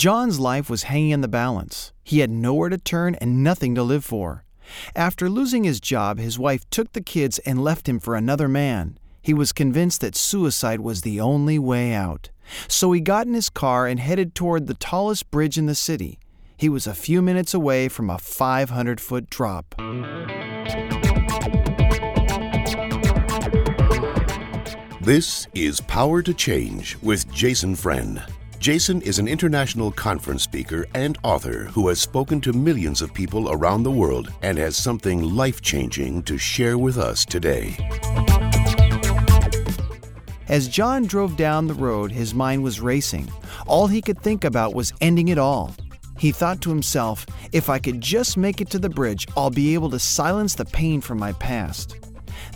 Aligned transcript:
John's 0.00 0.40
life 0.40 0.70
was 0.70 0.84
hanging 0.84 1.10
in 1.10 1.20
the 1.20 1.28
balance. 1.28 1.92
He 2.02 2.20
had 2.20 2.30
nowhere 2.30 2.70
to 2.70 2.78
turn 2.78 3.16
and 3.16 3.44
nothing 3.44 3.74
to 3.74 3.82
live 3.82 4.02
for. 4.02 4.46
After 4.96 5.28
losing 5.28 5.64
his 5.64 5.78
job, 5.78 6.18
his 6.18 6.38
wife 6.38 6.64
took 6.70 6.94
the 6.94 7.02
kids 7.02 7.38
and 7.40 7.62
left 7.62 7.86
him 7.86 8.00
for 8.00 8.16
another 8.16 8.48
man. 8.48 8.96
He 9.20 9.34
was 9.34 9.52
convinced 9.52 10.00
that 10.00 10.16
suicide 10.16 10.80
was 10.80 11.02
the 11.02 11.20
only 11.20 11.58
way 11.58 11.92
out. 11.92 12.30
So 12.66 12.92
he 12.92 13.02
got 13.02 13.26
in 13.26 13.34
his 13.34 13.50
car 13.50 13.86
and 13.86 14.00
headed 14.00 14.34
toward 14.34 14.68
the 14.68 14.80
tallest 14.80 15.30
bridge 15.30 15.58
in 15.58 15.66
the 15.66 15.74
city. 15.74 16.18
He 16.56 16.70
was 16.70 16.86
a 16.86 16.94
few 16.94 17.20
minutes 17.20 17.52
away 17.52 17.90
from 17.90 18.08
a 18.08 18.16
500 18.16 19.02
foot 19.02 19.28
drop. 19.28 19.74
This 25.02 25.46
is 25.52 25.82
Power 25.82 26.22
to 26.22 26.32
Change 26.32 26.96
with 27.02 27.30
Jason 27.34 27.76
Frenn. 27.76 28.22
Jason 28.60 29.00
is 29.00 29.18
an 29.18 29.26
international 29.26 29.90
conference 29.90 30.42
speaker 30.42 30.84
and 30.92 31.16
author 31.22 31.64
who 31.72 31.88
has 31.88 31.98
spoken 31.98 32.42
to 32.42 32.52
millions 32.52 33.00
of 33.00 33.14
people 33.14 33.50
around 33.52 33.82
the 33.82 33.90
world 33.90 34.30
and 34.42 34.58
has 34.58 34.76
something 34.76 35.22
life 35.34 35.62
changing 35.62 36.22
to 36.24 36.36
share 36.36 36.76
with 36.76 36.98
us 36.98 37.24
today. 37.24 37.74
As 40.48 40.68
John 40.68 41.06
drove 41.06 41.38
down 41.38 41.68
the 41.68 41.74
road, 41.74 42.12
his 42.12 42.34
mind 42.34 42.62
was 42.62 42.82
racing. 42.82 43.32
All 43.66 43.86
he 43.86 44.02
could 44.02 44.20
think 44.20 44.44
about 44.44 44.74
was 44.74 44.92
ending 45.00 45.28
it 45.28 45.38
all. 45.38 45.74
He 46.18 46.30
thought 46.30 46.60
to 46.60 46.68
himself, 46.68 47.24
if 47.52 47.70
I 47.70 47.78
could 47.78 48.02
just 48.02 48.36
make 48.36 48.60
it 48.60 48.68
to 48.70 48.78
the 48.78 48.90
bridge, 48.90 49.26
I'll 49.38 49.48
be 49.48 49.72
able 49.72 49.88
to 49.88 49.98
silence 49.98 50.54
the 50.54 50.66
pain 50.66 51.00
from 51.00 51.18
my 51.18 51.32
past. 51.32 51.96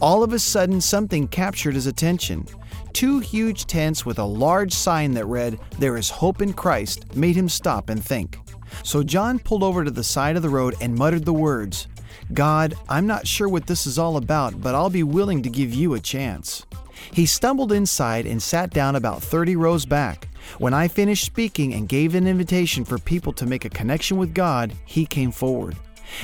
All 0.00 0.22
of 0.22 0.32
a 0.32 0.38
sudden, 0.38 0.80
something 0.80 1.28
captured 1.28 1.74
his 1.74 1.86
attention. 1.86 2.46
Two 2.92 3.20
huge 3.20 3.66
tents 3.66 4.04
with 4.04 4.18
a 4.18 4.24
large 4.24 4.72
sign 4.72 5.12
that 5.14 5.26
read, 5.26 5.58
There 5.78 5.96
is 5.96 6.10
hope 6.10 6.42
in 6.42 6.52
Christ, 6.52 7.16
made 7.16 7.36
him 7.36 7.48
stop 7.48 7.90
and 7.90 8.02
think. 8.04 8.38
So 8.82 9.02
John 9.02 9.38
pulled 9.38 9.62
over 9.62 9.84
to 9.84 9.90
the 9.90 10.04
side 10.04 10.36
of 10.36 10.42
the 10.42 10.48
road 10.48 10.74
and 10.80 10.94
muttered 10.94 11.24
the 11.24 11.32
words, 11.32 11.86
God, 12.32 12.74
I'm 12.88 13.06
not 13.06 13.26
sure 13.26 13.48
what 13.48 13.66
this 13.66 13.86
is 13.86 13.98
all 13.98 14.16
about, 14.16 14.60
but 14.60 14.74
I'll 14.74 14.90
be 14.90 15.02
willing 15.02 15.42
to 15.42 15.50
give 15.50 15.74
you 15.74 15.94
a 15.94 16.00
chance. 16.00 16.64
He 17.12 17.26
stumbled 17.26 17.72
inside 17.72 18.26
and 18.26 18.42
sat 18.42 18.70
down 18.70 18.96
about 18.96 19.22
30 19.22 19.56
rows 19.56 19.84
back. 19.84 20.28
When 20.58 20.74
I 20.74 20.88
finished 20.88 21.24
speaking 21.24 21.74
and 21.74 21.88
gave 21.88 22.14
an 22.14 22.26
invitation 22.26 22.84
for 22.84 22.98
people 22.98 23.32
to 23.34 23.46
make 23.46 23.64
a 23.64 23.70
connection 23.70 24.16
with 24.16 24.34
God, 24.34 24.72
he 24.84 25.06
came 25.06 25.32
forward. 25.32 25.76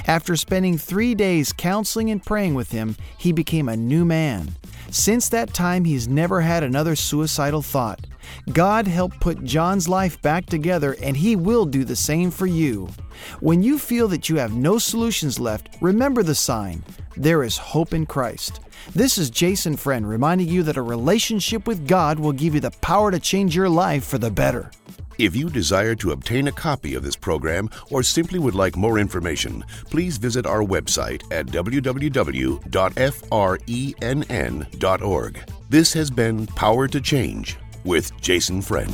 After 0.07 0.37
spending 0.37 0.79
three 0.79 1.15
days 1.15 1.53
counseling 1.53 2.11
and 2.11 2.25
praying 2.25 2.55
with 2.55 2.71
him, 2.73 2.97
he 3.17 3.33
became 3.33 3.69
a 3.69 3.77
new 3.77 4.05
man. 4.05 4.55
Since 4.91 5.29
that 5.29 5.55
time, 5.55 5.85
he's 5.85 6.09
never 6.09 6.41
had 6.41 6.63
another 6.63 6.97
suicidal 6.97 7.63
thought. 7.63 8.07
God 8.53 8.87
helped 8.87 9.21
put 9.21 9.45
John's 9.45 9.89
life 9.89 10.21
back 10.23 10.47
together, 10.47 10.97
and 11.03 11.17
he 11.17 11.37
will 11.37 11.65
do 11.65 11.85
the 11.85 11.97
same 11.97 12.31
for 12.31 12.47
you. 12.47 12.89
When 13.41 13.63
you 13.63 13.79
feel 13.79 14.09
that 14.09 14.29
you 14.29 14.37
have 14.37 14.55
no 14.55 14.79
solutions 14.79 15.39
left, 15.39 15.77
remember 15.81 16.23
the 16.23 16.35
sign 16.35 16.83
there 17.17 17.43
is 17.43 17.59
hope 17.59 17.93
in 17.93 18.07
Christ. 18.07 18.61
This 18.95 19.19
is 19.19 19.31
Jason 19.31 19.77
Frenn 19.77 20.07
reminding 20.07 20.49
you 20.49 20.63
that 20.63 20.77
a 20.77 20.83
relationship 20.83 21.67
with 21.67 21.87
God 21.87 22.19
will 22.19 22.33
give 22.33 22.55
you 22.55 22.61
the 22.61 22.71
power 22.71 23.11
to 23.11 23.21
change 23.21 23.55
your 23.55 23.69
life 23.69 24.05
for 24.05 24.19
the 24.19 24.31
better. 24.31 24.71
If 25.21 25.37
you 25.37 25.51
desire 25.51 25.95
to 25.97 26.13
obtain 26.13 26.49
a 26.49 26.53
copy 26.53 26.95
of 26.95 27.03
this 27.03 27.15
program 27.15 27.69
or 27.91 28.03
simply 28.03 28.39
would 28.39 28.55
like 28.55 28.75
more 28.75 28.99
information, 28.99 29.63
please 29.91 30.17
visit 30.17 30.47
our 30.47 30.63
website 30.63 31.23
at 31.31 31.45
www.frenn.org. 31.45 32.61
This 35.69 35.93
has 35.93 36.11
been 36.11 36.47
Power 36.47 36.89
to 36.89 37.03
Change 37.03 37.59
with 37.85 38.19
Jason 38.23 38.63
Frenn. 38.63 38.89